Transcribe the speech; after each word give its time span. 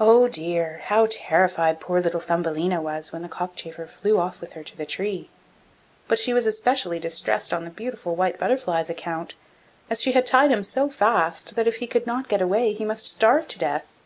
Oh, 0.00 0.28
dear! 0.28 0.80
how 0.84 1.08
terrified 1.10 1.78
poor 1.78 2.00
little 2.00 2.20
Thumbelina 2.20 2.80
was 2.80 3.12
when 3.12 3.20
the 3.20 3.28
cockchafer 3.28 3.86
flew 3.86 4.18
off 4.18 4.40
with 4.40 4.54
her 4.54 4.62
to 4.64 4.74
the 4.74 4.86
tree! 4.86 5.28
But 6.06 6.18
she 6.18 6.32
was 6.32 6.46
especially 6.46 6.98
distressed 6.98 7.52
on 7.52 7.64
the 7.66 7.70
beautiful 7.70 8.16
white 8.16 8.38
butterfly's 8.38 8.88
account, 8.88 9.34
as 9.90 10.00
she 10.00 10.12
had 10.12 10.24
tied 10.24 10.50
him 10.52 10.62
fast, 10.62 11.50
so 11.50 11.54
that 11.54 11.66
if 11.66 11.76
he 11.76 11.86
could 11.86 12.06
not 12.06 12.28
get 12.28 12.40
away 12.40 12.72
he 12.72 12.86
must 12.86 13.06
starve 13.10 13.46
to 13.48 13.58
death. 13.58 13.98